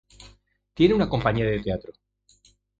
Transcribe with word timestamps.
Tiene 0.73 0.95
una 0.95 1.07
compañía 1.07 1.45
de 1.45 1.59
teatro. 1.61 1.93